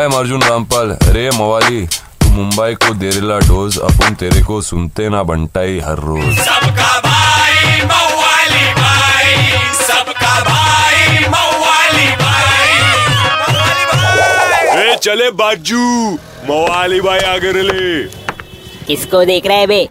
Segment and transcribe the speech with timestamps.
[0.00, 1.80] M Arjun Rampal रे मवाली
[2.20, 6.38] तू मुंबई को देरेला डोज अपन तेरे को सुनते ना बंटाई हर रोज.
[6.38, 9.34] सबका भाई मवाली भाई
[9.74, 12.70] सबका भाई मवाली भाई।
[14.82, 15.84] ए चले बाजू
[16.50, 18.02] मवाली भाई आगे ले।
[18.86, 19.88] किसको देख रहा है बे?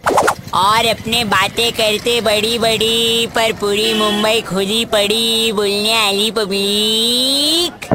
[0.54, 7.88] और अपने बातें करते बड़ी बड़ी पर पूरी मुंबई खुली पड़ी बोलने वाली पब्लिक।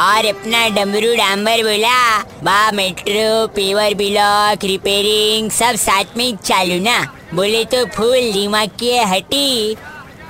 [0.00, 7.00] और अपना डमरू डांबर बोला, बा मेट्रो पेवर ब्लॉक रिपेयरिंग सब साथ में चालू ना?
[7.34, 9.74] बोले तो फूल दिमाग की हटी।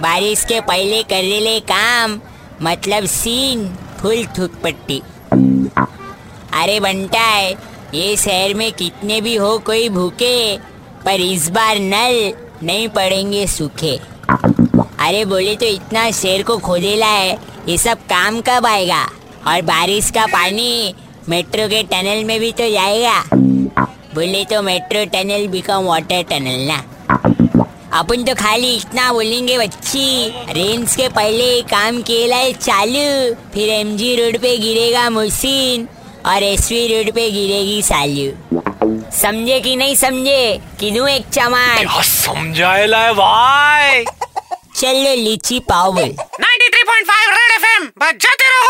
[0.00, 2.18] बारिश के पहले कर ले काम
[2.62, 3.66] मतलब सीन
[4.00, 5.00] फुल थूक पट्टी.
[6.54, 7.52] अरे बंटा है,
[7.94, 10.58] ये शहर में कितने भी हो कोई भूखे,
[11.04, 13.98] पर इस बार नल नहीं पड़ेंगे सूखे।
[14.30, 19.06] अरे बोले तो इतना शेर को खोदेला है, ये सब काम कब आएगा?
[19.46, 20.94] और बारिश का पानी
[21.28, 23.24] मेट्रो के टनल में भी तो जाएगा।
[24.14, 26.78] बोले तो metro tunnel become water tunnel ना।
[27.98, 34.14] अपन तो खाली इतना बोलेंगे बच्ची। रेंज के पहले काम केला है चालू। फिर एमजी
[34.16, 35.88] रोड पे गिरेगा मशीन
[36.26, 38.30] और एसवी रोड पे गिरेगी सालू।
[39.20, 40.60] समझे कि नहीं समझे?
[40.80, 44.04] कि दूँ एक चमान समझाएला है भाई।
[44.76, 48.69] चलो लीची पाव बोल। 93.5 रेड एफएम बजाते रहो।